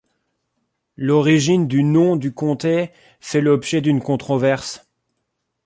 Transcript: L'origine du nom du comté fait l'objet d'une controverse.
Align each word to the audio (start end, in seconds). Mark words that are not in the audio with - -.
L'origine 0.97 1.67
du 1.67 1.83
nom 1.83 2.15
du 2.15 2.33
comté 2.33 2.89
fait 3.19 3.39
l'objet 3.39 3.81
d'une 3.81 4.01
controverse. 4.01 4.89